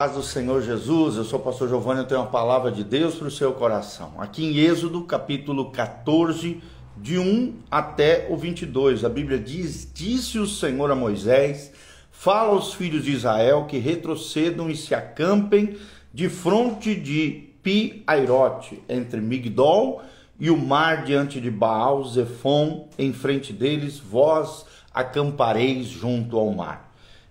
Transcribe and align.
Paz 0.00 0.12
do 0.12 0.22
Senhor 0.22 0.62
Jesus, 0.62 1.16
eu 1.16 1.24
sou 1.24 1.40
o 1.40 1.42
pastor 1.42 1.68
Giovanni, 1.68 1.98
eu 1.98 2.06
tenho 2.06 2.20
uma 2.20 2.30
palavra 2.30 2.70
de 2.70 2.84
Deus 2.84 3.16
para 3.16 3.26
o 3.26 3.32
seu 3.32 3.52
coração. 3.52 4.12
Aqui 4.18 4.44
em 4.44 4.56
Êxodo, 4.56 5.02
capítulo 5.02 5.72
14, 5.72 6.62
de 6.96 7.18
1 7.18 7.56
até 7.68 8.28
o 8.30 8.36
22, 8.36 9.04
a 9.04 9.08
Bíblia 9.08 9.40
diz: 9.40 9.90
Disse 9.92 10.38
o 10.38 10.46
Senhor 10.46 10.88
a 10.88 10.94
Moisés: 10.94 11.72
Fala 12.12 12.50
aos 12.50 12.74
filhos 12.74 13.02
de 13.02 13.10
Israel 13.10 13.66
que 13.66 13.78
retrocedam 13.78 14.70
e 14.70 14.76
se 14.76 14.94
acampem 14.94 15.76
de 16.14 16.28
fronte 16.28 16.94
de 16.94 17.50
Pi-Airote, 17.60 18.80
entre 18.88 19.20
Migdol 19.20 20.00
e 20.38 20.48
o 20.48 20.56
mar 20.56 21.02
diante 21.02 21.40
de 21.40 21.50
Baal 21.50 22.04
Zephon, 22.04 22.88
em 22.96 23.12
frente 23.12 23.52
deles, 23.52 23.98
vós 23.98 24.64
acampareis 24.94 25.88
junto 25.88 26.38
ao 26.38 26.52
mar. 26.52 26.87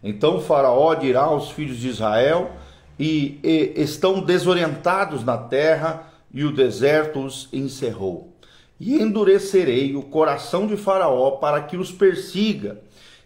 Então 0.08 0.40
Faraó 0.40 0.94
dirá 0.96 1.24
aos 1.24 1.52
filhos 1.52 1.78
de 1.78 1.90
Israel: 1.90 2.52
e, 2.98 3.40
e 3.44 3.74
estão 3.82 4.22
desorientados 4.22 5.24
na 5.24 5.38
terra, 5.38 6.12
e 6.34 6.44
o 6.46 6.52
deserto 6.52 7.20
os 7.20 7.50
encerrou. 7.52 8.34
E 8.80 9.02
endurecerei 9.02 9.96
o 9.96 10.04
coração 10.04 10.66
de 10.66 10.78
Faraó 10.78 11.32
para 11.32 11.62
que 11.62 11.76
os 11.76 11.92
persiga, 11.92 12.80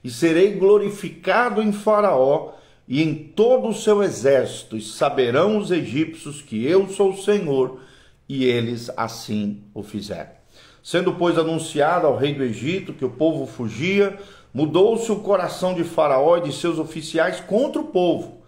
e 0.03 0.09
serei 0.09 0.53
glorificado 0.53 1.61
em 1.61 1.71
Faraó 1.71 2.53
e 2.87 3.01
em 3.01 3.13
todo 3.13 3.69
o 3.69 3.73
seu 3.73 4.01
exército, 4.01 4.75
e 4.75 4.81
saberão 4.81 5.57
os 5.57 5.71
egípcios 5.71 6.41
que 6.41 6.65
eu 6.65 6.89
sou 6.89 7.11
o 7.11 7.17
Senhor, 7.17 7.79
e 8.27 8.43
eles 8.45 8.89
assim 8.97 9.61
o 9.73 9.83
fizeram. 9.83 10.31
Sendo, 10.83 11.13
pois, 11.13 11.37
anunciado 11.37 12.07
ao 12.07 12.17
rei 12.17 12.33
do 12.33 12.43
Egito 12.43 12.91
que 12.91 13.05
o 13.05 13.09
povo 13.09 13.45
fugia, 13.45 14.17
mudou-se 14.53 15.11
o 15.11 15.17
coração 15.17 15.73
de 15.73 15.83
Faraó 15.83 16.37
e 16.37 16.41
de 16.41 16.53
seus 16.53 16.77
oficiais 16.77 17.39
contra 17.39 17.81
o 17.81 17.85
povo, 17.85 18.41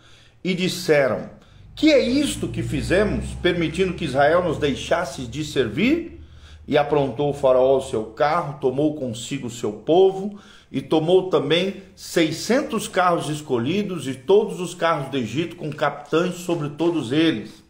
e 0.44 0.54
disseram: 0.54 1.30
Que 1.76 1.92
é 1.92 2.00
isto 2.00 2.48
que 2.48 2.62
fizemos, 2.62 3.34
permitindo 3.42 3.94
que 3.94 4.06
Israel 4.06 4.44
nos 4.44 4.58
deixasse 4.58 5.24
de 5.24 5.44
servir? 5.44 6.22
E 6.66 6.78
aprontou 6.78 7.30
o 7.30 7.34
Faraó 7.34 7.78
o 7.78 7.82
seu 7.82 8.06
carro, 8.06 8.58
tomou 8.60 8.96
consigo 8.96 9.48
o 9.48 9.52
seu 9.52 9.74
povo, 9.74 10.40
e 10.72 10.82
tomou 10.82 11.30
também 11.30 11.84
seiscentos 11.96 12.88
carros 12.88 13.30
escolhidos 13.30 14.08
e 14.08 14.14
todos 14.16 14.60
os 14.60 14.74
carros 14.74 15.10
do 15.10 15.18
Egito, 15.18 15.56
com 15.56 15.72
capitães 15.72 16.36
sobre 16.36 16.70
todos 16.70 17.12
eles. 17.12 17.64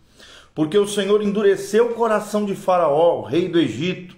Porque 0.56 0.78
o 0.78 0.88
Senhor 0.88 1.22
endureceu 1.22 1.88
o 1.88 1.94
coração 1.96 2.46
de 2.46 2.56
Faraó, 2.56 3.22
rei 3.24 3.50
do 3.50 3.60
Egito, 3.60 4.16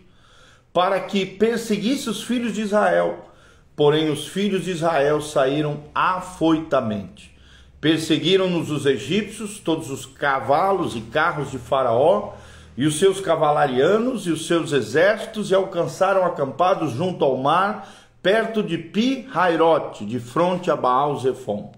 para 0.73 0.99
que 0.99 1.25
perseguisse 1.25 2.09
os 2.09 2.21
filhos 2.21 2.53
de 2.53 2.61
Israel. 2.61 3.31
Porém, 3.75 4.09
os 4.09 4.27
filhos 4.27 4.63
de 4.63 4.71
Israel 4.71 5.21
saíram 5.21 5.83
afoitamente. 5.93 7.35
Perseguiram-nos 7.81 8.71
os 8.71 8.85
egípcios, 8.85 9.59
todos 9.59 9.91
os 9.91 10.05
cavalos 10.05 10.95
e 10.95 11.01
carros 11.01 11.51
de 11.51 11.57
Faraó, 11.57 12.33
e 12.77 12.85
os 12.85 12.97
seus 12.97 13.21
cavalarianos 13.21 14.27
e 14.27 14.31
os 14.31 14.47
seus 14.47 14.71
exércitos, 14.71 15.51
e 15.51 15.55
alcançaram 15.55 16.25
acampados 16.25 16.93
junto 16.93 17.23
ao 17.23 17.37
mar, 17.37 17.87
perto 18.23 18.63
de 18.63 18.77
Pi-Hairote, 18.77 20.05
de 20.05 20.19
fronte 20.19 20.71
a 20.71 20.75
Baal-Zephon. 20.75 21.73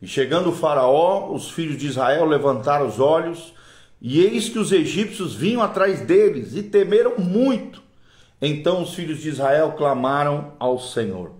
E 0.00 0.06
chegando 0.06 0.50
o 0.50 0.54
Faraó, 0.54 1.32
os 1.32 1.50
filhos 1.50 1.78
de 1.78 1.86
Israel 1.86 2.24
levantaram 2.24 2.86
os 2.86 2.98
olhos, 2.98 3.54
e 4.00 4.20
eis 4.20 4.48
que 4.48 4.58
os 4.58 4.72
egípcios 4.72 5.34
vinham 5.34 5.62
atrás 5.62 6.00
deles, 6.00 6.54
e 6.54 6.62
temeram 6.62 7.18
muito. 7.18 7.85
Então 8.40 8.82
os 8.82 8.94
filhos 8.94 9.20
de 9.20 9.30
Israel 9.30 9.72
clamaram 9.72 10.52
ao 10.58 10.78
Senhor 10.78 11.32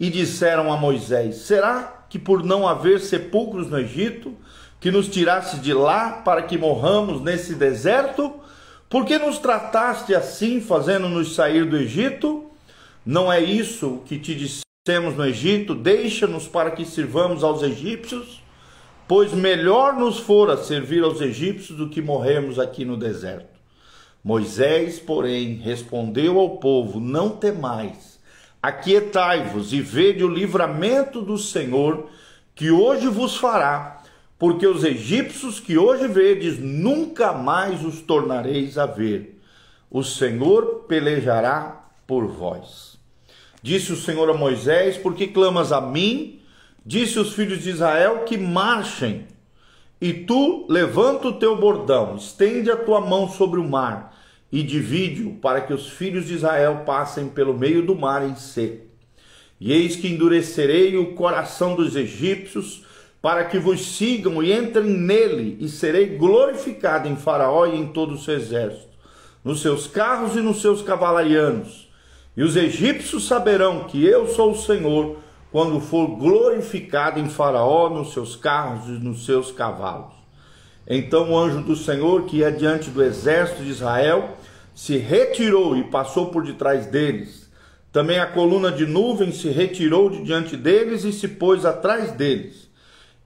e 0.00 0.08
disseram 0.08 0.72
a 0.72 0.76
Moisés: 0.76 1.36
Será 1.36 2.06
que 2.08 2.18
por 2.18 2.42
não 2.42 2.66
haver 2.66 3.00
sepulcros 3.00 3.68
no 3.68 3.78
Egito, 3.78 4.34
que 4.80 4.90
nos 4.90 5.08
tiraste 5.08 5.58
de 5.58 5.74
lá 5.74 6.22
para 6.24 6.42
que 6.42 6.56
morramos 6.56 7.20
nesse 7.20 7.54
deserto? 7.54 8.34
Por 8.88 9.04
que 9.04 9.18
nos 9.18 9.38
trataste 9.38 10.14
assim, 10.14 10.60
fazendo-nos 10.60 11.34
sair 11.34 11.66
do 11.66 11.76
Egito? 11.76 12.50
Não 13.04 13.30
é 13.30 13.40
isso 13.40 14.02
que 14.06 14.18
te 14.18 14.34
dissemos 14.34 15.14
no 15.14 15.26
Egito? 15.26 15.74
Deixa-nos 15.74 16.48
para 16.48 16.70
que 16.70 16.86
sirvamos 16.86 17.44
aos 17.44 17.62
egípcios? 17.62 18.42
Pois 19.06 19.32
melhor 19.32 19.94
nos 19.94 20.18
fora 20.18 20.56
servir 20.56 21.02
aos 21.02 21.20
egípcios 21.20 21.76
do 21.76 21.88
que 21.88 22.00
morrermos 22.00 22.58
aqui 22.58 22.84
no 22.84 22.96
deserto. 22.96 23.57
Moisés, 24.28 25.00
porém, 25.00 25.54
respondeu 25.54 26.38
ao 26.38 26.58
povo: 26.58 27.00
Não 27.00 27.30
temais, 27.30 28.20
aquietai-vos 28.62 29.72
e 29.72 29.80
vede 29.80 30.22
o 30.22 30.28
livramento 30.28 31.22
do 31.22 31.38
Senhor, 31.38 32.10
que 32.54 32.70
hoje 32.70 33.08
vos 33.08 33.38
fará, 33.38 34.02
porque 34.38 34.66
os 34.66 34.84
egípcios 34.84 35.58
que 35.58 35.78
hoje 35.78 36.06
vedes, 36.06 36.58
nunca 36.58 37.32
mais 37.32 37.82
os 37.82 38.02
tornareis 38.02 38.76
a 38.76 38.84
ver. 38.84 39.40
O 39.90 40.04
Senhor 40.04 40.84
pelejará 40.86 41.88
por 42.06 42.26
vós. 42.26 42.98
Disse 43.62 43.94
o 43.94 43.96
Senhor 43.96 44.28
a 44.28 44.34
Moisés: 44.34 44.98
Por 44.98 45.14
que 45.14 45.28
clamas 45.28 45.72
a 45.72 45.80
mim? 45.80 46.42
Disse 46.84 47.18
os 47.18 47.32
filhos 47.32 47.62
de 47.62 47.70
Israel 47.70 48.24
que 48.26 48.36
marchem 48.36 49.26
e 49.98 50.12
tu 50.12 50.66
levanta 50.68 51.28
o 51.28 51.38
teu 51.38 51.56
bordão, 51.56 52.16
estende 52.16 52.70
a 52.70 52.76
tua 52.76 53.00
mão 53.00 53.26
sobre 53.26 53.58
o 53.58 53.66
mar 53.66 54.17
e 54.50 54.62
divide-o, 54.62 55.34
para 55.34 55.60
que 55.60 55.72
os 55.72 55.88
filhos 55.88 56.26
de 56.26 56.34
Israel 56.34 56.82
passem 56.86 57.28
pelo 57.28 57.56
meio 57.56 57.84
do 57.84 57.94
mar 57.94 58.26
em 58.26 58.34
seco. 58.34 58.86
E 59.60 59.72
eis 59.72 59.96
que 59.96 60.08
endurecerei 60.08 60.96
o 60.96 61.14
coração 61.14 61.74
dos 61.74 61.96
egípcios, 61.96 62.84
para 63.20 63.44
que 63.44 63.58
vos 63.58 63.96
sigam 63.96 64.42
e 64.42 64.52
entrem 64.52 64.88
nele, 64.88 65.58
e 65.60 65.68
serei 65.68 66.16
glorificado 66.16 67.08
em 67.08 67.16
Faraó 67.16 67.66
e 67.66 67.76
em 67.76 67.88
todo 67.88 68.14
o 68.14 68.18
seu 68.18 68.34
exército, 68.34 68.88
nos 69.44 69.60
seus 69.60 69.86
carros 69.86 70.36
e 70.36 70.40
nos 70.40 70.62
seus 70.62 70.82
cavalarianos. 70.82 71.88
E 72.36 72.42
os 72.42 72.56
egípcios 72.56 73.26
saberão 73.26 73.84
que 73.84 74.04
eu 74.04 74.28
sou 74.28 74.52
o 74.52 74.56
Senhor 74.56 75.16
quando 75.50 75.80
for 75.80 76.06
glorificado 76.06 77.18
em 77.18 77.28
Faraó, 77.28 77.88
nos 77.88 78.12
seus 78.12 78.36
carros 78.36 78.86
e 78.86 78.92
nos 78.92 79.24
seus 79.24 79.50
cavalos. 79.50 80.12
Então 80.86 81.32
o 81.32 81.38
anjo 81.38 81.62
do 81.62 81.74
Senhor, 81.74 82.24
que 82.24 82.38
ia 82.38 82.52
diante 82.52 82.90
do 82.90 83.02
exército 83.02 83.62
de 83.64 83.70
Israel, 83.70 84.37
se 84.78 84.96
retirou 84.96 85.76
e 85.76 85.82
passou 85.82 86.26
por 86.26 86.44
detrás 86.44 86.86
deles. 86.86 87.50
Também 87.90 88.20
a 88.20 88.26
coluna 88.26 88.70
de 88.70 88.86
nuvem 88.86 89.32
se 89.32 89.48
retirou 89.48 90.08
de 90.08 90.22
diante 90.22 90.56
deles 90.56 91.02
e 91.02 91.12
se 91.12 91.26
pôs 91.26 91.64
atrás 91.64 92.12
deles. 92.12 92.70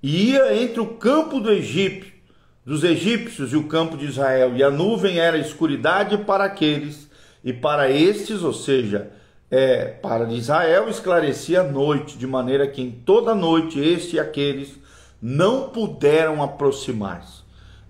E 0.03 0.31
ia 0.31 0.57
entre 0.57 0.81
o 0.81 0.95
campo 0.95 1.39
do 1.41 1.53
Egito, 1.53 2.07
dos 2.65 2.83
egípcios 2.83 3.53
e 3.53 3.57
o 3.57 3.65
campo 3.65 3.99
de 3.99 4.07
Israel, 4.07 4.57
e 4.57 4.63
a 4.63 4.71
nuvem 4.71 5.19
era 5.19 5.37
escuridade 5.37 6.17
para 6.17 6.45
aqueles, 6.45 7.07
e 7.45 7.53
para 7.53 7.91
estes, 7.91 8.43
ou 8.43 8.55
seja, 8.55 9.11
é, 9.51 9.85
para 9.85 10.33
Israel 10.33 10.89
esclarecia 10.89 11.61
a 11.61 11.65
noite, 11.65 12.17
de 12.17 12.27
maneira 12.27 12.67
que 12.67 12.81
em 12.81 12.91
toda 12.91 13.35
noite 13.35 13.79
este 13.79 14.17
e 14.17 14.21
aqueles 14.21 14.71
não 15.21 15.69
puderam 15.69 16.43
aproximar-se. 16.43 17.43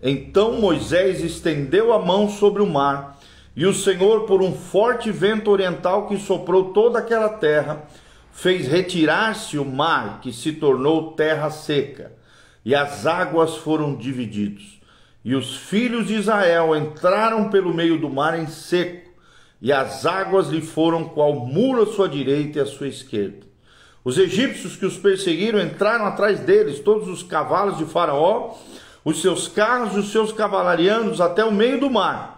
Então 0.02 0.60
Moisés 0.60 1.22
estendeu 1.22 1.92
a 1.92 2.04
mão 2.04 2.28
sobre 2.28 2.60
o 2.60 2.66
mar, 2.66 3.21
e 3.54 3.66
o 3.66 3.74
Senhor, 3.74 4.22
por 4.22 4.42
um 4.42 4.52
forte 4.52 5.10
vento 5.10 5.50
oriental 5.50 6.06
que 6.06 6.16
soprou 6.16 6.72
toda 6.72 6.98
aquela 6.98 7.28
terra, 7.28 7.84
fez 8.32 8.66
retirar-se 8.66 9.58
o 9.58 9.64
mar, 9.64 10.20
que 10.20 10.32
se 10.32 10.52
tornou 10.52 11.12
terra 11.12 11.50
seca, 11.50 12.12
e 12.64 12.74
as 12.74 13.06
águas 13.06 13.56
foram 13.56 13.94
divididos. 13.94 14.80
E 15.24 15.34
os 15.34 15.56
filhos 15.56 16.06
de 16.06 16.14
Israel 16.14 16.74
entraram 16.74 17.50
pelo 17.50 17.74
meio 17.74 17.98
do 17.98 18.08
mar 18.08 18.38
em 18.38 18.46
seco, 18.46 19.10
e 19.60 19.70
as 19.70 20.06
águas 20.06 20.48
lhe 20.48 20.62
foram 20.62 21.04
qual 21.04 21.34
muro 21.34 21.82
à 21.82 21.86
sua 21.86 22.08
direita 22.08 22.58
e 22.58 22.62
à 22.62 22.66
sua 22.66 22.88
esquerda. 22.88 23.46
Os 24.02 24.18
egípcios 24.18 24.76
que 24.76 24.86
os 24.86 24.96
perseguiram 24.96 25.60
entraram 25.60 26.06
atrás 26.06 26.40
deles, 26.40 26.80
todos 26.80 27.06
os 27.06 27.22
cavalos 27.22 27.78
de 27.78 27.84
Faraó, 27.84 28.56
os 29.04 29.20
seus 29.20 29.46
carros 29.46 29.94
e 29.94 29.98
os 29.98 30.10
seus 30.10 30.32
cavalarianos 30.32 31.20
até 31.20 31.44
o 31.44 31.52
meio 31.52 31.78
do 31.78 31.90
mar. 31.90 32.31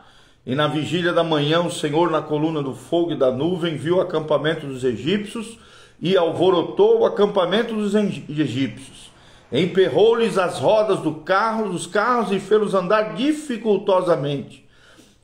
E 0.47 0.55
na 0.55 0.69
vigília 0.69 1.13
da 1.13 1.25
manhã, 1.25 1.61
o 1.61 1.71
Senhor, 1.71 2.11
na 2.11 2.21
coluna 2.21 2.63
do 2.63 2.75
fogo 2.75 3.13
e 3.13 3.19
da 3.19 3.31
nuvem, 3.31 3.77
viu 3.77 3.97
o 3.97 4.01
acampamento 4.01 4.67
dos 4.67 4.85
egípcios 4.85 5.59
e 6.01 6.17
alvorotou 6.17 7.01
o 7.01 7.07
acampamento 7.07 7.75
dos 7.75 7.95
egípcios. 7.95 9.11
Emperrou-lhes 9.51 10.37
as 10.37 10.59
rodas 10.59 11.01
do 11.01 11.15
carro, 11.15 11.71
dos 11.71 11.87
carros 11.87 12.31
e 12.31 12.39
fê-los 12.39 12.75
andar 12.75 13.15
dificultosamente. 13.15 14.65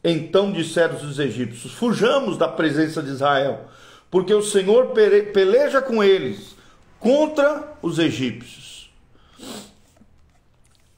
Então 0.02 0.50
disseram 0.50 0.96
os 0.96 1.18
egípcios: 1.18 1.72
Fujamos 1.72 2.38
da 2.38 2.48
presença 2.48 3.02
de 3.02 3.10
Israel, 3.10 3.66
porque 4.10 4.32
o 4.32 4.42
Senhor 4.42 4.92
peleja 5.32 5.82
com 5.82 6.02
eles 6.02 6.56
contra 6.98 7.74
os 7.82 7.98
egípcios. 7.98 8.90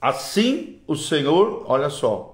Assim 0.01 0.81
o 0.87 0.95
Senhor, 0.95 1.65
olha 1.67 1.89
só, 1.89 2.32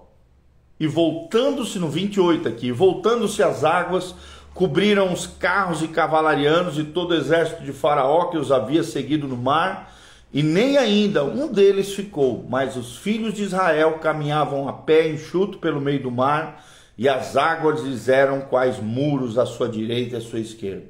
e 0.79 0.87
voltando-se 0.87 1.79
no 1.79 1.89
28 1.89 2.49
aqui, 2.49 2.71
voltando-se 2.71 3.43
as 3.43 3.65
águas, 3.65 4.15
cobriram 4.55 5.13
os 5.13 5.27
carros 5.27 5.83
e 5.83 5.89
cavalarianos 5.89 6.79
e 6.79 6.85
todo 6.85 7.13
o 7.13 7.15
exército 7.15 7.63
de 7.63 7.73
Faraó 7.73 8.27
que 8.27 8.37
os 8.37 8.51
havia 8.51 8.83
seguido 8.83 9.27
no 9.27 9.37
mar, 9.37 9.95
e 10.33 10.43
nem 10.43 10.77
ainda 10.77 11.25
um 11.25 11.51
deles 11.51 11.95
ficou, 11.95 12.45
mas 12.49 12.77
os 12.77 12.97
filhos 12.97 13.35
de 13.35 13.43
Israel 13.43 13.99
caminhavam 14.01 14.69
a 14.69 14.73
pé 14.73 15.09
enxuto 15.09 15.59
pelo 15.59 15.81
meio 15.81 16.03
do 16.03 16.11
mar, 16.11 16.65
e 16.99 17.09
as 17.09 17.37
águas 17.37 17.83
lhes 17.83 18.09
eram 18.09 18.41
quais 18.43 18.81
muros 18.81 19.39
à 19.39 19.47
sua 19.47 19.69
direita 19.69 20.17
e 20.17 20.19
à 20.19 20.21
sua 20.21 20.41
esquerda. 20.41 20.87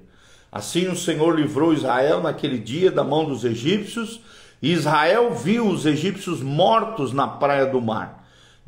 Assim 0.51 0.89
o 0.89 0.97
Senhor 0.97 1.39
livrou 1.39 1.75
Israel 1.75 2.23
naquele 2.23 2.59
dia 2.59 2.91
da 2.91 3.05
mão 3.05 3.27
dos 3.27 3.45
egípcios, 3.45 4.21
e 4.61 4.73
Israel 4.73 5.33
viu 5.33 5.69
os 5.69 5.87
egípcios 5.87 6.43
mortos 6.43 7.13
na 7.13 7.29
praia 7.29 7.67
do 7.67 7.81
mar. 7.81 8.18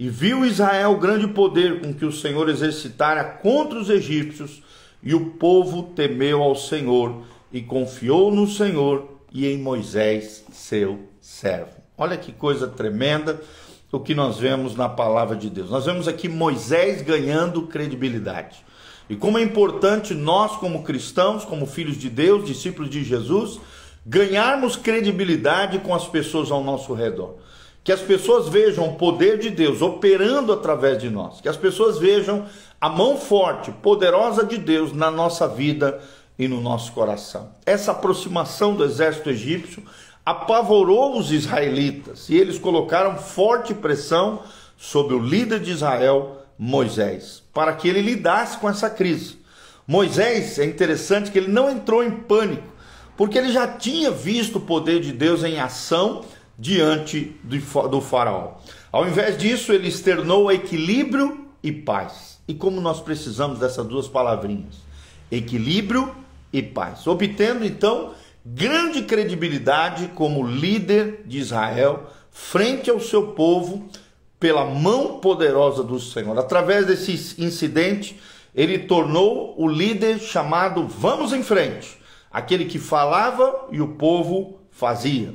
E 0.01 0.09
viu 0.09 0.47
Israel 0.47 0.93
o 0.93 0.97
grande 0.97 1.29
poder 1.29 1.83
com 1.83 1.93
que 1.93 2.07
o 2.07 2.13
Senhor 2.13 2.49
exercitara 2.49 3.23
contra 3.23 3.79
os 3.79 3.91
egípcios, 3.91 4.63
e 5.03 5.15
o 5.15 5.33
povo 5.33 5.83
temeu 5.95 6.43
ao 6.43 6.57
Senhor 6.57 7.23
e 7.53 7.61
confiou 7.61 8.35
no 8.35 8.47
Senhor 8.47 9.21
e 9.31 9.47
em 9.47 9.59
Moisés, 9.59 10.43
seu 10.53 11.01
servo. 11.21 11.73
Olha 11.99 12.17
que 12.17 12.33
coisa 12.33 12.67
tremenda 12.67 13.43
o 13.93 14.01
que 14.01 14.15
nós 14.15 14.39
vemos 14.39 14.75
na 14.75 14.89
palavra 14.89 15.37
de 15.37 15.51
Deus. 15.51 15.69
Nós 15.69 15.85
vemos 15.85 16.09
aqui 16.09 16.31
Moisés 16.31 17.03
ganhando 17.03 17.67
credibilidade. 17.67 18.65
E 19.07 19.15
como 19.15 19.37
é 19.37 19.43
importante 19.43 20.15
nós, 20.15 20.57
como 20.57 20.83
cristãos, 20.83 21.45
como 21.45 21.67
filhos 21.67 21.99
de 21.99 22.09
Deus, 22.09 22.47
discípulos 22.47 22.89
de 22.89 23.05
Jesus, 23.05 23.61
ganharmos 24.07 24.77
credibilidade 24.77 25.79
com 25.81 25.95
as 25.95 26.09
pessoas 26.09 26.51
ao 26.51 26.65
nosso 26.65 26.95
redor. 26.95 27.37
Que 27.83 27.93
as 27.93 28.01
pessoas 28.01 28.49
vejam 28.49 28.89
o 28.89 28.95
poder 28.97 29.39
de 29.39 29.51
Deus 29.51 29.81
operando 29.81 30.53
através 30.53 30.99
de 30.99 31.09
nós. 31.09 31.41
Que 31.41 31.49
as 31.49 31.57
pessoas 31.57 31.99
vejam 31.99 32.47
a 32.81 32.89
mão 32.89 33.17
forte, 33.17 33.71
poderosa 33.71 34.45
de 34.45 34.59
Deus 34.59 34.93
na 34.93 35.11
nossa 35.11 35.49
vida 35.49 36.01
e 36.39 36.49
no 36.49 36.61
nosso 36.61 36.93
coração. 36.93 37.51
Essa 37.67 37.93
aproximação 37.93 38.75
do 38.75 38.85
exército 38.85 39.31
egípcio 39.31 39.83
apavorou 40.25 41.19
os 41.19 41.33
israelitas 41.33 42.29
e 42.29 42.37
eles 42.37 42.59
colocaram 42.59 43.17
forte 43.17 43.75
pressão 43.75 44.43
sobre 44.77 45.15
o 45.15 45.19
líder 45.19 45.61
de 45.61 45.73
Israel, 45.73 46.39
Moisés, 46.59 47.43
para 47.53 47.75
que 47.75 47.89
ele 47.89 48.01
lidasse 48.01 48.57
com 48.57 48.69
essa 48.69 48.89
crise. 48.89 49.39
Moisés, 49.87 50.59
é 50.59 50.65
interessante 50.65 51.31
que 51.31 51.39
ele 51.39 51.49
não 51.49 51.69
entrou 51.69 52.03
em 52.03 52.11
pânico, 52.11 52.73
porque 53.17 53.37
ele 53.37 53.53
já 53.53 53.67
tinha 53.67 54.11
visto 54.11 54.57
o 54.57 54.61
poder 54.61 55.01
de 55.01 55.13
Deus 55.13 55.43
em 55.43 55.59
ação 55.61 56.23
diante 56.61 57.35
do 57.43 58.01
faraó. 58.03 58.59
Ao 58.93 59.09
invés 59.09 59.39
disso, 59.39 59.73
ele 59.73 59.89
externou 59.89 60.53
equilíbrio 60.53 61.47
e 61.63 61.73
paz. 61.73 62.39
E 62.47 62.53
como 62.53 62.83
nós 62.83 63.01
precisamos 63.01 63.59
dessas 63.59 63.87
duas 63.87 64.07
palavrinhas: 64.07 64.77
equilíbrio 65.33 66.15
e 66.53 66.63
paz, 66.63 67.07
obtendo 67.07 67.65
então 67.65 68.13
grande 68.45 69.03
credibilidade 69.03 70.09
como 70.09 70.47
líder 70.47 71.23
de 71.25 71.39
Israel 71.39 72.11
frente 72.31 72.91
ao 72.91 73.01
seu 73.01 73.29
povo 73.29 73.89
pela 74.39 74.65
mão 74.65 75.19
poderosa 75.19 75.83
do 75.83 75.99
Senhor. 75.99 76.39
Através 76.39 76.87
desse 76.87 77.41
incidente, 77.43 78.21
ele 78.55 78.81
tornou 78.81 79.55
o 79.57 79.67
líder 79.69 80.19
chamado 80.19 80.87
Vamos 80.87 81.33
em 81.33 81.43
Frente, 81.43 81.99
aquele 82.31 82.65
que 82.65 82.79
falava 82.79 83.69
e 83.71 83.81
o 83.81 83.89
povo 83.89 84.59
fazia, 84.71 85.35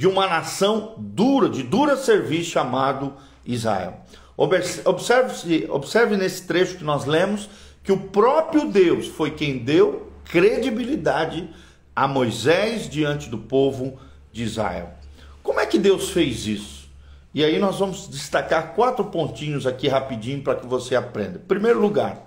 de 0.00 0.06
uma 0.06 0.26
nação 0.26 0.94
dura, 0.96 1.46
de 1.46 1.62
dura 1.62 1.94
serviço 1.94 2.52
chamado 2.52 3.12
Israel. 3.44 4.00
Observe, 4.34 5.66
observe 5.68 6.16
nesse 6.16 6.46
trecho 6.46 6.78
que 6.78 6.84
nós 6.84 7.04
lemos 7.04 7.50
que 7.84 7.92
o 7.92 7.98
próprio 8.08 8.70
Deus 8.70 9.08
foi 9.08 9.32
quem 9.32 9.58
deu 9.58 10.10
credibilidade 10.24 11.50
a 11.94 12.08
Moisés 12.08 12.88
diante 12.88 13.28
do 13.28 13.36
povo 13.36 13.98
de 14.32 14.42
Israel. 14.42 14.94
Como 15.42 15.60
é 15.60 15.66
que 15.66 15.78
Deus 15.78 16.08
fez 16.08 16.46
isso? 16.46 16.88
E 17.34 17.44
aí 17.44 17.58
nós 17.58 17.78
vamos 17.78 18.08
destacar 18.08 18.72
quatro 18.72 19.04
pontinhos 19.04 19.66
aqui 19.66 19.86
rapidinho 19.86 20.42
para 20.42 20.54
que 20.54 20.66
você 20.66 20.96
aprenda. 20.96 21.36
Em 21.36 21.46
primeiro 21.46 21.78
lugar, 21.78 22.26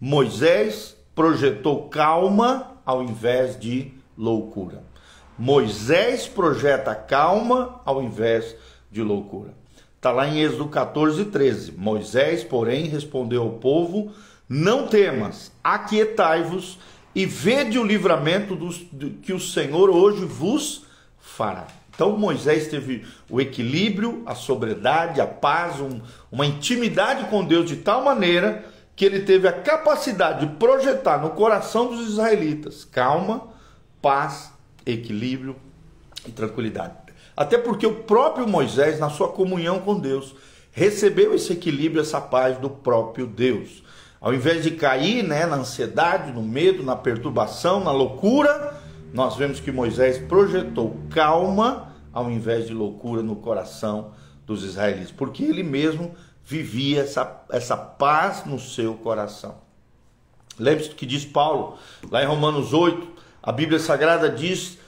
Moisés 0.00 0.96
projetou 1.16 1.88
calma 1.88 2.76
ao 2.86 3.02
invés 3.02 3.58
de 3.58 3.92
loucura. 4.16 4.86
Moisés 5.38 6.26
projeta 6.26 6.94
calma 6.94 7.80
ao 7.84 8.02
invés 8.02 8.56
de 8.90 9.02
loucura. 9.02 9.54
Está 9.96 10.10
lá 10.10 10.26
em 10.26 10.40
Êxodo 10.40 10.66
14, 10.68 11.26
13. 11.26 11.72
Moisés, 11.72 12.42
porém, 12.42 12.86
respondeu 12.86 13.42
ao 13.42 13.50
povo: 13.50 14.12
Não 14.48 14.86
temas, 14.86 15.52
aquietai-vos 15.62 16.78
e 17.14 17.24
vede 17.24 17.78
o 17.78 17.84
livramento 17.84 18.56
dos, 18.56 18.78
do, 18.78 19.10
que 19.10 19.32
o 19.32 19.40
Senhor 19.40 19.90
hoje 19.90 20.24
vos 20.24 20.84
fará. 21.20 21.66
Então 21.94 22.16
Moisés 22.16 22.68
teve 22.68 23.04
o 23.28 23.40
equilíbrio, 23.40 24.22
a 24.24 24.34
sobriedade, 24.34 25.20
a 25.20 25.26
paz, 25.26 25.80
um, 25.80 26.00
uma 26.30 26.46
intimidade 26.46 27.28
com 27.28 27.44
Deus 27.44 27.68
de 27.68 27.76
tal 27.76 28.04
maneira 28.04 28.64
que 28.94 29.04
ele 29.04 29.20
teve 29.20 29.46
a 29.46 29.52
capacidade 29.52 30.46
de 30.46 30.54
projetar 30.54 31.18
no 31.18 31.30
coração 31.30 31.88
dos 31.88 32.08
israelitas 32.08 32.84
calma, 32.84 33.48
paz, 34.00 34.52
equilíbrio 34.92 35.56
e 36.26 36.30
tranquilidade. 36.30 36.94
Até 37.36 37.56
porque 37.56 37.86
o 37.86 38.02
próprio 38.02 38.48
Moisés, 38.48 38.98
na 38.98 39.10
sua 39.10 39.28
comunhão 39.28 39.78
com 39.80 39.98
Deus, 39.98 40.34
recebeu 40.72 41.34
esse 41.34 41.52
equilíbrio, 41.52 42.02
essa 42.02 42.20
paz 42.20 42.58
do 42.58 42.68
próprio 42.68 43.26
Deus. 43.26 43.82
Ao 44.20 44.34
invés 44.34 44.64
de 44.64 44.72
cair 44.72 45.22
né, 45.22 45.46
na 45.46 45.56
ansiedade, 45.56 46.32
no 46.32 46.42
medo, 46.42 46.82
na 46.82 46.96
perturbação, 46.96 47.82
na 47.82 47.92
loucura, 47.92 48.74
nós 49.12 49.36
vemos 49.36 49.60
que 49.60 49.70
Moisés 49.70 50.18
projetou 50.18 50.96
calma 51.10 51.92
ao 52.12 52.30
invés 52.30 52.66
de 52.66 52.74
loucura 52.74 53.22
no 53.22 53.36
coração 53.36 54.12
dos 54.44 54.64
israelitas, 54.64 55.12
porque 55.12 55.44
ele 55.44 55.62
mesmo 55.62 56.14
vivia 56.44 57.02
essa, 57.02 57.44
essa 57.50 57.76
paz 57.76 58.44
no 58.44 58.58
seu 58.58 58.94
coração. 58.94 59.56
Lembre-se 60.58 60.90
do 60.90 60.96
que 60.96 61.06
diz 61.06 61.24
Paulo, 61.24 61.78
lá 62.10 62.22
em 62.22 62.26
Romanos 62.26 62.72
8, 62.72 63.17
a 63.48 63.52
Bíblia 63.52 63.78
Sagrada 63.78 64.28
diz: 64.28 64.78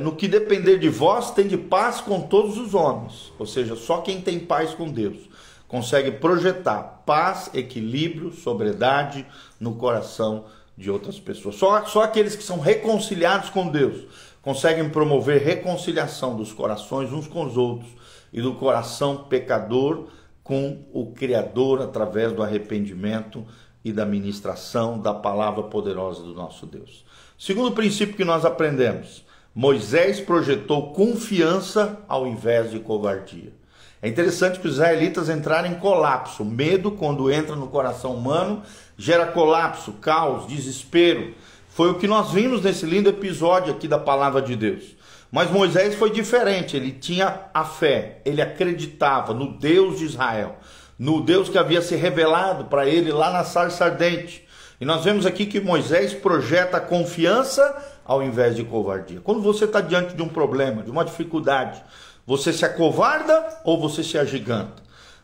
no 0.00 0.14
que 0.14 0.28
depender 0.28 0.78
de 0.78 0.88
vós, 0.88 1.30
tem 1.30 1.46
de 1.46 1.56
paz 1.56 2.00
com 2.00 2.20
todos 2.20 2.58
os 2.58 2.74
homens, 2.74 3.32
ou 3.38 3.46
seja, 3.46 3.74
só 3.76 4.02
quem 4.02 4.20
tem 4.20 4.38
paz 4.38 4.74
com 4.74 4.90
Deus 4.90 5.28
consegue 5.74 6.12
projetar 6.12 7.02
paz, 7.04 7.50
equilíbrio, 7.52 8.32
sobriedade 8.32 9.26
no 9.58 9.74
coração 9.74 10.44
de 10.76 10.88
outras 10.88 11.18
pessoas. 11.18 11.56
Só, 11.56 11.84
só 11.86 12.02
aqueles 12.02 12.36
que 12.36 12.44
são 12.44 12.60
reconciliados 12.60 13.50
com 13.50 13.68
Deus 13.68 14.06
conseguem 14.40 14.88
promover 14.88 15.42
reconciliação 15.42 16.36
dos 16.36 16.52
corações 16.52 17.12
uns 17.12 17.26
com 17.26 17.44
os 17.44 17.56
outros 17.56 17.90
e 18.32 18.40
do 18.40 18.54
coração 18.54 19.24
pecador 19.24 20.06
com 20.44 20.84
o 20.92 21.06
Criador 21.06 21.82
através 21.82 22.32
do 22.32 22.42
arrependimento 22.42 23.44
e 23.84 23.92
da 23.92 24.06
ministração 24.06 25.00
da 25.00 25.12
palavra 25.12 25.64
poderosa 25.64 26.22
do 26.22 26.34
nosso 26.34 26.66
Deus. 26.66 27.04
Segundo 27.38 27.72
princípio 27.72 28.16
que 28.16 28.24
nós 28.24 28.44
aprendemos, 28.44 29.24
Moisés 29.54 30.20
projetou 30.20 30.92
confiança 30.92 31.98
ao 32.08 32.26
invés 32.26 32.70
de 32.70 32.78
covardia. 32.78 33.52
É 34.00 34.08
interessante 34.08 34.60
que 34.60 34.68
os 34.68 34.74
israelitas 34.74 35.28
entraram 35.28 35.68
em 35.68 35.74
colapso. 35.74 36.44
Medo, 36.44 36.90
quando 36.90 37.30
entra 37.32 37.56
no 37.56 37.68
coração 37.68 38.14
humano, 38.14 38.62
gera 38.98 39.26
colapso, 39.26 39.92
caos, 39.94 40.46
desespero. 40.46 41.34
Foi 41.70 41.90
o 41.90 41.94
que 41.94 42.06
nós 42.06 42.30
vimos 42.30 42.62
nesse 42.62 42.84
lindo 42.84 43.08
episódio 43.08 43.72
aqui 43.72 43.88
da 43.88 43.98
palavra 43.98 44.42
de 44.42 44.54
Deus. 44.54 44.94
Mas 45.32 45.50
Moisés 45.50 45.96
foi 45.96 46.10
diferente, 46.10 46.76
ele 46.76 46.92
tinha 46.92 47.46
a 47.52 47.64
fé, 47.64 48.20
ele 48.24 48.40
acreditava 48.40 49.34
no 49.34 49.58
Deus 49.58 49.98
de 49.98 50.04
Israel, 50.04 50.58
no 50.96 51.20
Deus 51.20 51.48
que 51.48 51.58
havia 51.58 51.82
se 51.82 51.96
revelado 51.96 52.66
para 52.66 52.86
ele 52.86 53.10
lá 53.10 53.32
na 53.32 53.42
sarça 53.42 53.86
ardente. 53.86 54.43
E 54.84 54.86
nós 54.86 55.02
vemos 55.02 55.24
aqui 55.24 55.46
que 55.46 55.62
Moisés 55.62 56.12
projeta 56.12 56.78
confiança 56.78 57.74
ao 58.04 58.22
invés 58.22 58.54
de 58.54 58.62
covardia. 58.62 59.18
Quando 59.24 59.40
você 59.40 59.64
está 59.64 59.80
diante 59.80 60.14
de 60.14 60.20
um 60.20 60.28
problema, 60.28 60.82
de 60.82 60.90
uma 60.90 61.06
dificuldade, 61.06 61.82
você 62.26 62.52
se 62.52 62.66
acovarda 62.66 63.62
ou 63.64 63.80
você 63.80 64.04
se 64.04 64.18
agiganta? 64.18 64.82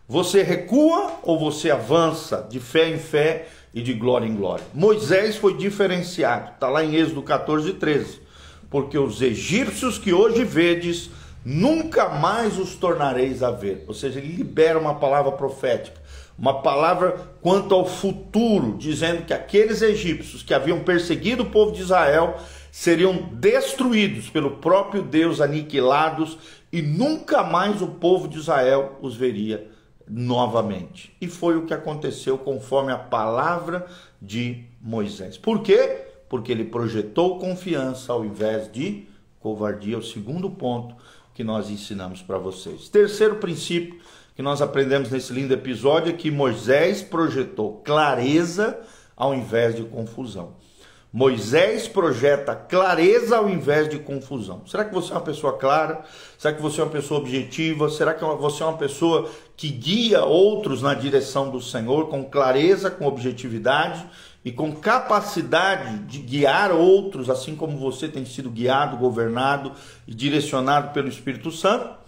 Você 0.08 0.42
recua 0.42 1.12
ou 1.22 1.38
você 1.38 1.70
avança 1.70 2.46
de 2.48 2.58
fé 2.58 2.88
em 2.88 2.96
fé 2.96 3.48
e 3.74 3.82
de 3.82 3.92
glória 3.92 4.24
em 4.24 4.34
glória? 4.34 4.64
Moisés 4.72 5.36
foi 5.36 5.52
diferenciado, 5.52 6.52
está 6.52 6.70
lá 6.70 6.82
em 6.82 6.94
Êxodo 6.94 7.22
14, 7.22 7.74
13. 7.74 8.18
Porque 8.70 8.96
os 8.96 9.20
egípcios 9.20 9.98
que 9.98 10.14
hoje 10.14 10.42
vedes, 10.42 11.10
nunca 11.44 12.08
mais 12.08 12.58
os 12.58 12.76
tornareis 12.76 13.42
a 13.42 13.50
ver. 13.50 13.84
Ou 13.86 13.92
seja, 13.92 14.20
ele 14.20 14.36
libera 14.36 14.78
uma 14.78 14.94
palavra 14.94 15.32
profética, 15.32 15.99
uma 16.40 16.62
palavra 16.62 17.34
quanto 17.42 17.74
ao 17.74 17.84
futuro, 17.84 18.78
dizendo 18.78 19.26
que 19.26 19.34
aqueles 19.34 19.82
egípcios 19.82 20.42
que 20.42 20.54
haviam 20.54 20.80
perseguido 20.80 21.42
o 21.42 21.50
povo 21.50 21.70
de 21.70 21.82
Israel 21.82 22.34
seriam 22.72 23.28
destruídos 23.34 24.30
pelo 24.30 24.52
próprio 24.52 25.02
Deus, 25.02 25.42
aniquilados 25.42 26.38
e 26.72 26.80
nunca 26.80 27.42
mais 27.42 27.82
o 27.82 27.88
povo 27.88 28.26
de 28.26 28.38
Israel 28.38 28.96
os 29.02 29.14
veria 29.14 29.70
novamente. 30.08 31.14
E 31.20 31.28
foi 31.28 31.58
o 31.58 31.66
que 31.66 31.74
aconteceu 31.74 32.38
conforme 32.38 32.90
a 32.90 32.98
palavra 32.98 33.86
de 34.20 34.64
Moisés. 34.80 35.36
Por 35.36 35.60
quê? 35.60 36.06
Porque 36.26 36.50
ele 36.50 36.64
projetou 36.64 37.38
confiança 37.38 38.14
ao 38.14 38.24
invés 38.24 38.72
de 38.72 39.06
covardia. 39.40 39.98
O 39.98 40.02
segundo 40.02 40.48
ponto 40.48 40.94
que 41.34 41.44
nós 41.44 41.70
ensinamos 41.70 42.22
para 42.22 42.38
vocês. 42.38 42.88
Terceiro 42.88 43.36
princípio 43.36 44.00
que 44.40 44.42
nós 44.42 44.62
aprendemos 44.62 45.10
nesse 45.10 45.34
lindo 45.34 45.52
episódio 45.52 46.08
é 46.08 46.16
que 46.16 46.30
Moisés 46.30 47.02
projetou 47.02 47.82
clareza 47.84 48.80
ao 49.14 49.34
invés 49.34 49.76
de 49.76 49.82
confusão. 49.82 50.54
Moisés 51.12 51.86
projeta 51.86 52.54
clareza 52.54 53.36
ao 53.36 53.50
invés 53.50 53.86
de 53.86 53.98
confusão. 53.98 54.62
Será 54.66 54.82
que 54.86 54.94
você 54.94 55.12
é 55.12 55.16
uma 55.16 55.20
pessoa 55.20 55.58
clara? 55.58 56.00
Será 56.38 56.54
que 56.54 56.62
você 56.62 56.80
é 56.80 56.84
uma 56.84 56.90
pessoa 56.90 57.20
objetiva? 57.20 57.90
Será 57.90 58.14
que 58.14 58.24
você 58.24 58.62
é 58.62 58.66
uma 58.66 58.78
pessoa 58.78 59.28
que 59.54 59.68
guia 59.68 60.24
outros 60.24 60.80
na 60.80 60.94
direção 60.94 61.50
do 61.50 61.60
Senhor 61.60 62.08
com 62.08 62.24
clareza, 62.24 62.90
com 62.90 63.04
objetividade 63.04 64.06
e 64.42 64.50
com 64.50 64.72
capacidade 64.72 65.98
de 66.04 66.18
guiar 66.18 66.72
outros, 66.72 67.28
assim 67.28 67.54
como 67.54 67.76
você 67.76 68.08
tem 68.08 68.24
sido 68.24 68.48
guiado, 68.48 68.96
governado 68.96 69.72
e 70.08 70.14
direcionado 70.14 70.94
pelo 70.94 71.08
Espírito 71.08 71.50
Santo? 71.50 71.99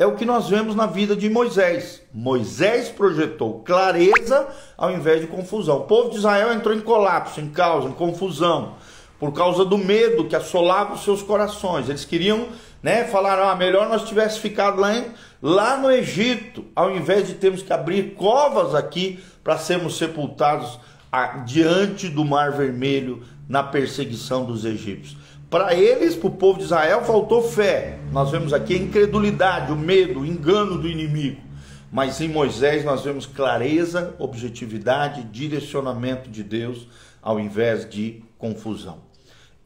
É 0.00 0.06
o 0.06 0.14
que 0.14 0.24
nós 0.24 0.48
vemos 0.48 0.74
na 0.74 0.86
vida 0.86 1.14
de 1.14 1.28
Moisés. 1.28 2.00
Moisés 2.10 2.88
projetou 2.88 3.60
clareza 3.60 4.48
ao 4.74 4.90
invés 4.90 5.20
de 5.20 5.26
confusão. 5.26 5.80
O 5.80 5.84
povo 5.84 6.08
de 6.08 6.16
Israel 6.16 6.54
entrou 6.54 6.74
em 6.74 6.80
colapso, 6.80 7.38
em 7.38 7.50
caos, 7.50 7.84
em 7.84 7.92
confusão, 7.92 8.76
por 9.18 9.30
causa 9.34 9.62
do 9.62 9.76
medo 9.76 10.24
que 10.24 10.34
assolava 10.34 10.94
os 10.94 11.04
seus 11.04 11.22
corações. 11.22 11.90
Eles 11.90 12.06
queriam, 12.06 12.48
né, 12.82 13.04
falar, 13.04 13.38
ah, 13.38 13.54
melhor 13.54 13.90
nós 13.90 14.08
tivéssemos 14.08 14.40
ficado 14.40 14.80
lá, 14.80 14.96
em, 14.96 15.04
lá 15.42 15.76
no 15.76 15.90
Egito, 15.90 16.64
ao 16.74 16.96
invés 16.96 17.26
de 17.26 17.34
termos 17.34 17.62
que 17.62 17.70
abrir 17.70 18.14
covas 18.14 18.74
aqui 18.74 19.22
para 19.44 19.58
sermos 19.58 19.98
sepultados 19.98 20.80
a, 21.12 21.26
diante 21.44 22.08
do 22.08 22.24
Mar 22.24 22.52
Vermelho 22.52 23.22
na 23.46 23.62
perseguição 23.62 24.46
dos 24.46 24.64
egípcios. 24.64 25.18
Para 25.50 25.74
eles, 25.74 26.14
para 26.14 26.28
o 26.28 26.30
povo 26.30 26.58
de 26.58 26.64
Israel, 26.66 27.02
faltou 27.02 27.42
fé. 27.42 27.98
Nós 28.12 28.30
vemos 28.30 28.52
aqui 28.52 28.74
a 28.74 28.78
incredulidade, 28.78 29.72
o 29.72 29.76
medo, 29.76 30.20
o 30.20 30.26
engano 30.26 30.78
do 30.78 30.86
inimigo. 30.88 31.42
Mas 31.90 32.20
em 32.20 32.28
Moisés 32.28 32.84
nós 32.84 33.02
vemos 33.02 33.26
clareza, 33.26 34.14
objetividade, 34.20 35.24
direcionamento 35.24 36.30
de 36.30 36.44
Deus, 36.44 36.86
ao 37.20 37.40
invés 37.40 37.88
de 37.90 38.22
confusão. 38.38 38.98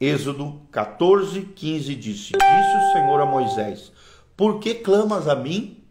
Êxodo 0.01 0.59
14, 0.71 1.41
15 1.41 1.95
disse: 1.95 2.31
Disse 2.31 2.33
o 2.33 2.91
Senhor 2.93 3.21
a 3.21 3.25
Moisés: 3.27 3.91
Por 4.35 4.59
que 4.59 4.73
clamas 4.73 5.27
a 5.27 5.35
mim? 5.35 5.83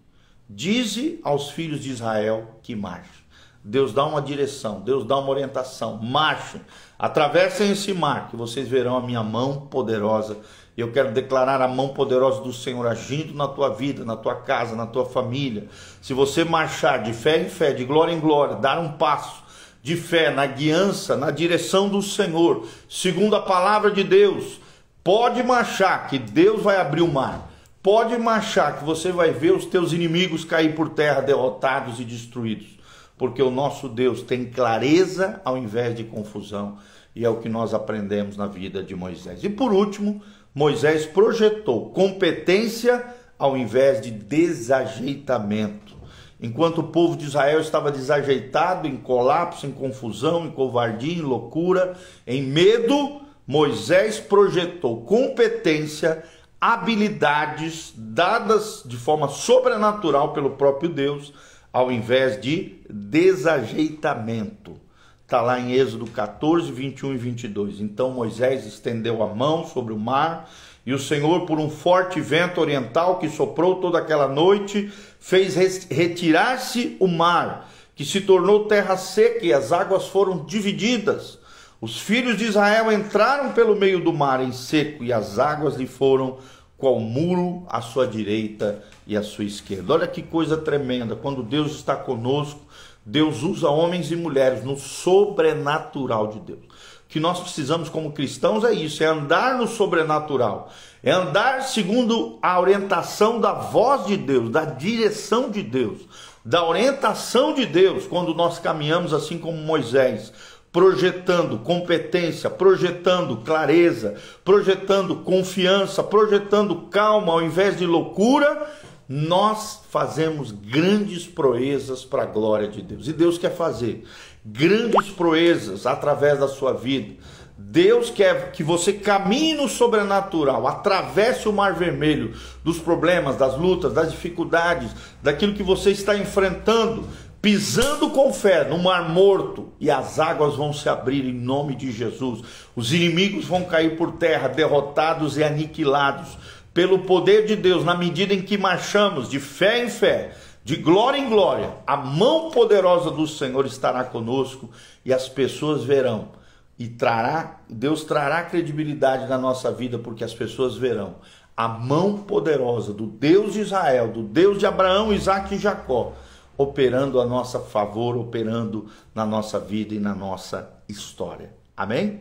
Dize 0.50 1.20
aos 1.22 1.50
filhos 1.50 1.80
de 1.80 1.90
Israel 1.90 2.58
que 2.64 2.74
marchem. 2.74 3.23
Deus 3.66 3.94
dá 3.94 4.04
uma 4.04 4.20
direção, 4.20 4.82
Deus 4.82 5.06
dá 5.06 5.16
uma 5.16 5.30
orientação. 5.30 5.96
Marchem, 5.96 6.60
atravessem 6.98 7.70
esse 7.70 7.94
mar, 7.94 8.28
que 8.28 8.36
vocês 8.36 8.68
verão 8.68 8.94
a 8.94 9.00
minha 9.00 9.22
mão 9.22 9.68
poderosa. 9.70 10.36
Eu 10.76 10.92
quero 10.92 11.12
declarar 11.12 11.62
a 11.62 11.68
mão 11.68 11.88
poderosa 11.88 12.42
do 12.42 12.52
Senhor 12.52 12.86
agindo 12.86 13.32
na 13.32 13.48
tua 13.48 13.70
vida, 13.70 14.04
na 14.04 14.16
tua 14.16 14.34
casa, 14.34 14.76
na 14.76 14.86
tua 14.86 15.06
família. 15.06 15.66
Se 16.02 16.12
você 16.12 16.44
marchar 16.44 17.02
de 17.02 17.14
fé 17.14 17.40
em 17.40 17.48
fé, 17.48 17.72
de 17.72 17.86
glória 17.86 18.12
em 18.12 18.20
glória, 18.20 18.56
dar 18.56 18.78
um 18.78 18.92
passo 18.92 19.42
de 19.82 19.96
fé 19.96 20.30
na 20.30 20.44
guiança, 20.44 21.16
na 21.16 21.30
direção 21.30 21.88
do 21.88 22.02
Senhor, 22.02 22.68
segundo 22.86 23.34
a 23.34 23.40
palavra 23.40 23.90
de 23.90 24.04
Deus, 24.04 24.60
pode 25.02 25.42
marchar, 25.42 26.06
que 26.08 26.18
Deus 26.18 26.62
vai 26.62 26.76
abrir 26.76 27.00
o 27.00 27.10
mar. 27.10 27.50
Pode 27.82 28.14
marchar, 28.18 28.78
que 28.78 28.84
você 28.84 29.10
vai 29.10 29.30
ver 29.30 29.54
os 29.54 29.64
teus 29.64 29.94
inimigos 29.94 30.44
cair 30.44 30.74
por 30.74 30.90
terra, 30.90 31.22
derrotados 31.22 31.98
e 31.98 32.04
destruídos 32.04 32.83
porque 33.16 33.42
o 33.42 33.50
nosso 33.50 33.88
Deus 33.88 34.22
tem 34.22 34.44
clareza 34.44 35.40
ao 35.44 35.56
invés 35.56 35.94
de 35.94 36.04
confusão, 36.04 36.78
e 37.14 37.24
é 37.24 37.28
o 37.28 37.36
que 37.36 37.48
nós 37.48 37.72
aprendemos 37.72 38.36
na 38.36 38.46
vida 38.46 38.82
de 38.82 38.94
Moisés. 38.94 39.44
E 39.44 39.48
por 39.48 39.72
último, 39.72 40.20
Moisés 40.54 41.06
projetou 41.06 41.90
competência 41.90 43.04
ao 43.38 43.56
invés 43.56 44.00
de 44.00 44.10
desajeitamento. 44.10 45.94
Enquanto 46.40 46.78
o 46.78 46.88
povo 46.88 47.16
de 47.16 47.24
Israel 47.24 47.60
estava 47.60 47.90
desajeitado, 47.90 48.88
em 48.88 48.96
colapso, 48.96 49.66
em 49.66 49.70
confusão, 49.70 50.46
em 50.46 50.50
covardia, 50.50 51.14
em 51.14 51.22
loucura, 51.22 51.94
em 52.26 52.42
medo, 52.42 53.20
Moisés 53.46 54.18
projetou 54.18 55.02
competência, 55.02 56.22
habilidades 56.60 57.92
dadas 57.96 58.82
de 58.84 58.96
forma 58.96 59.28
sobrenatural 59.28 60.32
pelo 60.32 60.50
próprio 60.50 60.88
Deus 60.88 61.32
ao 61.74 61.90
invés 61.90 62.40
de 62.40 62.76
desajeitamento. 62.88 64.76
Está 65.24 65.42
lá 65.42 65.58
em 65.58 65.72
Êxodo 65.72 66.06
14, 66.06 66.70
21 66.70 67.14
e 67.14 67.16
22. 67.16 67.80
Então 67.80 68.12
Moisés 68.12 68.64
estendeu 68.64 69.24
a 69.24 69.34
mão 69.34 69.66
sobre 69.66 69.92
o 69.92 69.98
mar, 69.98 70.48
e 70.86 70.92
o 70.94 70.98
Senhor, 71.00 71.46
por 71.46 71.58
um 71.58 71.68
forte 71.68 72.20
vento 72.20 72.60
oriental 72.60 73.18
que 73.18 73.28
soprou 73.28 73.80
toda 73.80 73.98
aquela 73.98 74.28
noite, 74.28 74.92
fez 75.18 75.56
retirar-se 75.90 76.96
o 77.00 77.08
mar, 77.08 77.68
que 77.96 78.04
se 78.04 78.20
tornou 78.20 78.66
terra 78.66 78.96
seca, 78.96 79.44
e 79.44 79.52
as 79.52 79.72
águas 79.72 80.06
foram 80.06 80.44
divididas. 80.44 81.40
Os 81.80 81.98
filhos 81.98 82.38
de 82.38 82.44
Israel 82.44 82.92
entraram 82.92 83.52
pelo 83.52 83.74
meio 83.74 83.98
do 83.98 84.12
mar 84.12 84.40
em 84.40 84.52
seco, 84.52 85.02
e 85.02 85.12
as 85.12 85.40
águas 85.40 85.74
lhe 85.74 85.88
foram 85.88 86.38
qual 86.76 86.98
muro 86.98 87.64
à 87.68 87.80
sua 87.80 88.06
direita 88.06 88.82
e 89.06 89.16
à 89.16 89.22
sua 89.22 89.44
esquerda. 89.44 89.94
Olha 89.94 90.06
que 90.06 90.22
coisa 90.22 90.56
tremenda, 90.56 91.14
quando 91.16 91.42
Deus 91.42 91.72
está 91.72 91.94
conosco, 91.96 92.60
Deus 93.04 93.42
usa 93.42 93.68
homens 93.68 94.10
e 94.10 94.16
mulheres 94.16 94.64
no 94.64 94.76
sobrenatural 94.78 96.28
de 96.28 96.40
Deus. 96.40 96.64
O 96.64 97.08
que 97.08 97.20
nós 97.20 97.38
precisamos 97.38 97.88
como 97.88 98.12
cristãos 98.12 98.64
é 98.64 98.72
isso, 98.72 99.02
é 99.04 99.06
andar 99.06 99.56
no 99.56 99.68
sobrenatural, 99.68 100.70
é 101.02 101.12
andar 101.12 101.62
segundo 101.62 102.38
a 102.42 102.58
orientação 102.58 103.40
da 103.40 103.52
voz 103.52 104.06
de 104.06 104.16
Deus, 104.16 104.50
da 104.50 104.64
direção 104.64 105.50
de 105.50 105.62
Deus, 105.62 106.00
da 106.44 106.66
orientação 106.66 107.54
de 107.54 107.66
Deus, 107.66 108.06
quando 108.06 108.34
nós 108.34 108.58
caminhamos 108.58 109.14
assim 109.14 109.38
como 109.38 109.56
Moisés 109.58 110.32
projetando 110.74 111.60
competência, 111.60 112.50
projetando 112.50 113.36
clareza, 113.44 114.16
projetando 114.44 115.14
confiança, 115.18 116.02
projetando 116.02 116.88
calma 116.90 117.32
ao 117.32 117.40
invés 117.40 117.78
de 117.78 117.86
loucura, 117.86 118.60
nós 119.08 119.82
fazemos 119.88 120.50
grandes 120.50 121.28
proezas 121.28 122.04
para 122.04 122.24
a 122.24 122.26
glória 122.26 122.66
de 122.66 122.82
Deus. 122.82 123.06
E 123.06 123.12
Deus 123.12 123.38
quer 123.38 123.54
fazer 123.54 124.02
grandes 124.44 125.10
proezas 125.10 125.86
através 125.86 126.40
da 126.40 126.48
sua 126.48 126.72
vida. 126.72 127.14
Deus 127.56 128.10
quer 128.10 128.50
que 128.50 128.64
você 128.64 128.92
caminhe 128.92 129.54
no 129.54 129.68
sobrenatural, 129.68 130.66
atravesse 130.66 131.48
o 131.48 131.52
mar 131.52 131.74
vermelho 131.74 132.34
dos 132.64 132.80
problemas, 132.80 133.36
das 133.36 133.56
lutas, 133.56 133.92
das 133.92 134.10
dificuldades, 134.10 134.90
daquilo 135.22 135.54
que 135.54 135.62
você 135.62 135.90
está 135.92 136.16
enfrentando, 136.16 137.08
pisando 137.44 138.08
com 138.08 138.32
fé 138.32 138.64
no 138.64 138.78
mar 138.78 139.06
morto, 139.10 139.70
e 139.78 139.90
as 139.90 140.18
águas 140.18 140.56
vão 140.56 140.72
se 140.72 140.88
abrir 140.88 141.26
em 141.26 141.34
nome 141.34 141.74
de 141.74 141.92
Jesus. 141.92 142.40
Os 142.74 142.90
inimigos 142.90 143.44
vão 143.44 143.64
cair 143.64 143.98
por 143.98 144.12
terra, 144.12 144.48
derrotados 144.48 145.36
e 145.36 145.44
aniquilados 145.44 146.38
pelo 146.72 147.00
poder 147.00 147.44
de 147.44 147.54
Deus, 147.54 147.84
na 147.84 147.94
medida 147.94 148.32
em 148.32 148.40
que 148.40 148.56
marchamos 148.56 149.28
de 149.28 149.38
fé 149.38 149.84
em 149.84 149.90
fé, 149.90 150.34
de 150.64 150.76
glória 150.76 151.18
em 151.18 151.28
glória. 151.28 151.74
A 151.86 151.98
mão 151.98 152.50
poderosa 152.50 153.10
do 153.10 153.26
Senhor 153.26 153.66
estará 153.66 154.04
conosco 154.04 154.70
e 155.04 155.12
as 155.12 155.28
pessoas 155.28 155.84
verão 155.84 156.30
e 156.78 156.88
trará, 156.88 157.60
Deus 157.68 158.04
trará 158.04 158.42
credibilidade 158.44 159.28
na 159.28 159.36
nossa 159.36 159.70
vida 159.70 159.98
porque 159.98 160.24
as 160.24 160.32
pessoas 160.32 160.78
verão 160.78 161.16
a 161.54 161.68
mão 161.68 162.16
poderosa 162.16 162.92
do 162.92 163.06
Deus 163.06 163.52
de 163.52 163.60
Israel, 163.60 164.08
do 164.08 164.22
Deus 164.22 164.58
de 164.58 164.66
Abraão, 164.66 165.12
Isaac 165.12 165.54
e 165.54 165.58
Jacó 165.58 166.14
operando 166.56 167.20
a 167.20 167.26
nosso 167.26 167.58
favor, 167.60 168.16
operando 168.16 168.86
na 169.14 169.26
nossa 169.26 169.58
vida 169.58 169.94
e 169.94 169.98
na 169.98 170.14
nossa 170.14 170.70
história. 170.88 171.54
Amém? 171.76 172.20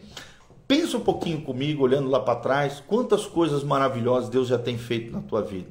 Pensa 0.68 0.98
um 0.98 1.02
pouquinho 1.02 1.42
comigo, 1.42 1.84
olhando 1.84 2.10
lá 2.10 2.20
para 2.20 2.40
trás, 2.40 2.82
quantas 2.86 3.26
coisas 3.26 3.64
maravilhosas 3.64 4.30
Deus 4.30 4.48
já 4.48 4.58
tem 4.58 4.78
feito 4.78 5.12
na 5.12 5.22
tua 5.22 5.42
vida. 5.42 5.70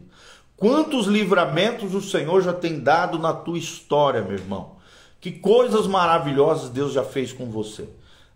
Quantos 0.56 1.06
livramentos 1.06 1.94
o 1.94 2.00
Senhor 2.00 2.40
já 2.42 2.52
tem 2.52 2.78
dado 2.78 3.18
na 3.18 3.32
tua 3.32 3.58
história, 3.58 4.22
meu 4.22 4.34
irmão. 4.34 4.76
Que 5.20 5.32
coisas 5.32 5.86
maravilhosas 5.86 6.70
Deus 6.70 6.92
já 6.92 7.02
fez 7.02 7.32
com 7.32 7.46
você. 7.46 7.88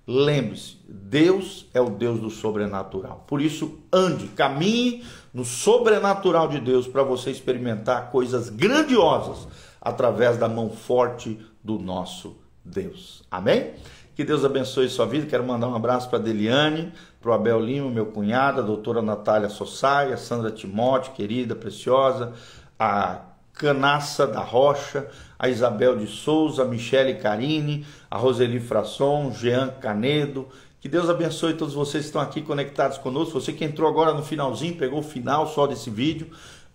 Lembre-se, 0.09 0.77
Deus 0.89 1.67
é 1.75 1.81
o 1.81 1.91
Deus 1.91 2.21
do 2.21 2.31
sobrenatural. 2.31 3.25
Por 3.27 3.41
isso, 3.41 3.79
ande, 3.93 4.29
caminhe 4.29 5.05
no 5.35 5.45
sobrenatural 5.45 6.49
de 6.49 6.61
Deus 6.61 6.87
para 6.87 7.03
você 7.03 7.31
experimentar 7.31 8.11
coisas 8.11 8.49
grandiosas 8.49 9.49
através 9.87 10.37
da 10.37 10.49
mão 10.49 10.69
forte 10.69 11.39
do 11.63 11.79
nosso 11.79 12.37
Deus. 12.65 13.23
Amém? 13.31 13.75
Que 14.17 14.25
Deus 14.25 14.45
abençoe 14.45 14.89
sua 14.89 15.07
vida. 15.07 15.27
Quero 15.27 15.45
mandar 15.45 15.69
um 15.69 15.77
abraço 15.77 16.11
para 16.11 16.19
a 16.19 16.23
Deliane, 16.23 16.93
para 17.21 17.31
o 17.31 17.33
Abel 17.33 17.61
Lima, 17.61 17.89
meu 17.89 18.07
cunhado, 18.07 18.61
a 18.61 18.65
doutora 18.65 19.01
Natália 19.01 19.49
Sossai, 19.49 20.13
a 20.13 20.17
Sandra 20.17 20.51
Timote, 20.51 21.11
querida, 21.11 21.55
preciosa, 21.55 22.33
a 22.77 23.21
Canaça 23.53 24.27
da 24.27 24.41
Rocha, 24.41 25.07
a 25.39 25.49
Isabel 25.49 25.97
de 25.97 26.09
Souza, 26.09 26.63
a 26.63 26.67
Michele 26.67 27.15
Carine, 27.15 27.87
a 28.11 28.19
Roseli 28.19 28.59
Frasson, 28.59 29.31
Jean 29.31 29.69
Canedo. 29.69 30.49
Que 30.81 30.89
Deus 30.89 31.09
abençoe 31.09 31.55
todos 31.55 31.75
vocês 31.75 32.03
que 32.03 32.09
estão 32.09 32.21
aqui 32.21 32.43
conectados 32.43 32.99
conosco. 32.99 33.41
Você 33.41 33.53
que 33.53 33.65
entrou 33.65 33.89
agora 33.89 34.13
no 34.13 34.25
finalzinho, 34.25 34.77
pegou 34.77 34.99
o 34.99 35.03
final 35.05 35.47
só 35.47 35.65
desse 35.65 35.91
vídeo. 35.91 36.29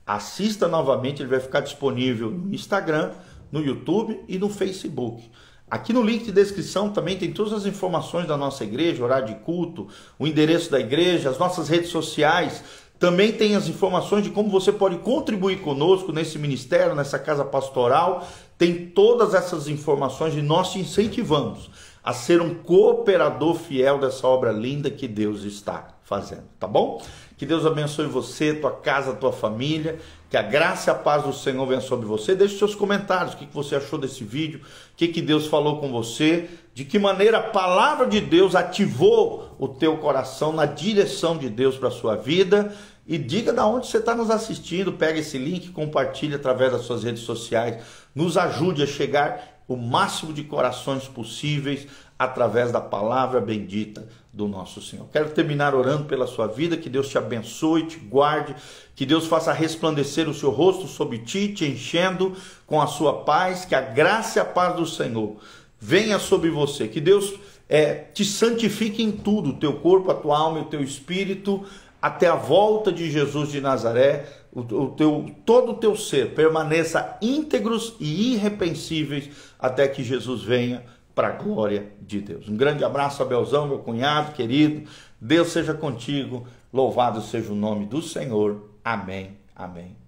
Assista 0.05 0.67
novamente, 0.67 1.21
ele 1.21 1.29
vai 1.29 1.39
ficar 1.39 1.61
disponível 1.61 2.29
no 2.29 2.53
Instagram, 2.53 3.11
no 3.51 3.61
YouTube 3.61 4.19
e 4.27 4.37
no 4.37 4.49
Facebook. 4.49 5.29
Aqui 5.69 5.93
no 5.93 6.01
link 6.01 6.25
de 6.25 6.33
descrição 6.33 6.89
também 6.89 7.17
tem 7.17 7.31
todas 7.31 7.53
as 7.53 7.65
informações 7.65 8.27
da 8.27 8.35
nossa 8.35 8.63
igreja, 8.63 9.03
horário 9.03 9.27
de 9.27 9.35
culto, 9.35 9.87
o 10.19 10.27
endereço 10.27 10.69
da 10.69 10.79
igreja, 10.79 11.29
as 11.29 11.37
nossas 11.37 11.69
redes 11.69 11.89
sociais. 11.89 12.61
Também 12.99 13.31
tem 13.31 13.55
as 13.55 13.69
informações 13.69 14.23
de 14.23 14.29
como 14.29 14.49
você 14.49 14.71
pode 14.71 14.97
contribuir 14.97 15.61
conosco 15.61 16.11
nesse 16.11 16.37
ministério, 16.37 16.93
nessa 16.93 17.17
casa 17.17 17.45
pastoral. 17.45 18.27
Tem 18.57 18.87
todas 18.87 19.33
essas 19.33 19.69
informações 19.69 20.35
e 20.35 20.41
nós 20.41 20.73
te 20.73 20.79
incentivamos 20.79 21.69
a 22.03 22.13
ser 22.13 22.41
um 22.41 22.53
cooperador 22.53 23.55
fiel 23.55 23.97
dessa 23.97 24.27
obra 24.27 24.51
linda 24.51 24.91
que 24.91 25.07
Deus 25.07 25.43
está 25.43 25.95
fazendo, 26.03 26.43
tá 26.59 26.67
bom? 26.67 27.01
Que 27.41 27.45
Deus 27.47 27.65
abençoe 27.65 28.05
você, 28.05 28.53
tua 28.53 28.69
casa, 28.69 29.13
tua 29.13 29.33
família. 29.33 29.97
Que 30.29 30.37
a 30.37 30.43
graça 30.43 30.91
e 30.91 30.93
a 30.93 30.95
paz 30.95 31.23
do 31.23 31.33
Senhor 31.33 31.65
venha 31.65 31.81
sobre 31.81 32.05
você. 32.05 32.35
Deixe 32.35 32.55
seus 32.55 32.75
comentários. 32.75 33.33
O 33.33 33.37
que 33.37 33.47
você 33.51 33.75
achou 33.75 33.97
desse 33.97 34.23
vídeo? 34.23 34.61
O 34.93 34.95
que 34.95 35.19
Deus 35.23 35.47
falou 35.47 35.79
com 35.79 35.91
você? 35.91 36.47
De 36.75 36.85
que 36.85 36.99
maneira 36.99 37.39
a 37.39 37.49
palavra 37.49 38.05
de 38.05 38.21
Deus 38.21 38.53
ativou 38.53 39.55
o 39.57 39.67
teu 39.67 39.97
coração 39.97 40.53
na 40.53 40.67
direção 40.67 41.35
de 41.35 41.49
Deus 41.49 41.79
para 41.79 41.87
a 41.87 41.91
sua 41.91 42.15
vida? 42.15 42.75
E 43.07 43.17
diga 43.17 43.51
da 43.51 43.65
onde 43.65 43.87
você 43.87 43.97
está 43.97 44.13
nos 44.13 44.29
assistindo. 44.29 44.93
Pega 44.93 45.17
esse 45.17 45.39
link, 45.39 45.71
compartilhe 45.71 46.35
através 46.35 46.71
das 46.71 46.83
suas 46.83 47.03
redes 47.03 47.23
sociais. 47.23 47.83
Nos 48.13 48.37
ajude 48.37 48.83
a 48.83 48.85
chegar 48.85 49.63
o 49.67 49.75
máximo 49.75 50.31
de 50.31 50.43
corações 50.43 51.07
possíveis 51.07 51.87
através 52.21 52.71
da 52.71 52.79
palavra 52.79 53.41
bendita 53.41 54.07
do 54.31 54.47
nosso 54.47 54.79
Senhor. 54.79 55.07
Quero 55.11 55.31
terminar 55.31 55.73
orando 55.73 56.03
pela 56.03 56.27
sua 56.27 56.45
vida, 56.45 56.77
que 56.77 56.87
Deus 56.87 57.09
te 57.09 57.17
abençoe, 57.17 57.87
te 57.87 57.97
guarde, 57.97 58.55
que 58.95 59.07
Deus 59.07 59.25
faça 59.25 59.51
resplandecer 59.51 60.29
o 60.29 60.33
seu 60.33 60.51
rosto 60.51 60.85
sobre 60.85 61.17
ti, 61.17 61.47
te 61.47 61.65
enchendo 61.65 62.35
com 62.67 62.79
a 62.79 62.85
sua 62.85 63.23
paz, 63.23 63.65
que 63.65 63.73
a 63.73 63.81
graça 63.81 64.37
e 64.37 64.41
a 64.41 64.45
paz 64.45 64.75
do 64.75 64.85
Senhor 64.85 65.37
venha 65.79 66.19
sobre 66.19 66.51
você, 66.51 66.87
que 66.87 67.01
Deus 67.01 67.33
é, 67.67 67.95
te 67.95 68.23
santifique 68.23 69.01
em 69.01 69.11
tudo, 69.11 69.49
o 69.49 69.57
teu 69.57 69.73
corpo, 69.79 70.11
a 70.11 70.15
tua 70.15 70.37
alma 70.37 70.59
e 70.59 70.61
o 70.61 70.65
teu 70.65 70.83
espírito, 70.83 71.65
até 71.99 72.27
a 72.27 72.35
volta 72.35 72.91
de 72.91 73.09
Jesus 73.09 73.49
de 73.49 73.59
Nazaré, 73.59 74.27
o, 74.53 74.59
o 74.59 74.89
teu, 74.91 75.25
todo 75.43 75.71
o 75.71 75.75
teu 75.77 75.95
ser 75.95 76.35
permaneça 76.35 77.17
íntegros 77.19 77.95
e 77.99 78.35
irrepreensíveis 78.35 79.31
até 79.57 79.87
que 79.87 80.03
Jesus 80.03 80.43
venha 80.43 80.83
para 81.13 81.29
a 81.29 81.31
glória 81.31 81.91
de 82.01 82.19
Deus. 82.21 82.47
Um 82.47 82.55
grande 82.55 82.83
abraço, 82.83 83.21
Abelzão, 83.21 83.67
meu 83.67 83.79
cunhado 83.79 84.33
querido. 84.33 84.89
Deus 85.19 85.49
seja 85.49 85.73
contigo. 85.73 86.45
Louvado 86.73 87.21
seja 87.21 87.51
o 87.51 87.55
nome 87.55 87.85
do 87.85 88.01
Senhor. 88.01 88.69
Amém. 88.83 89.37
Amém. 89.55 90.00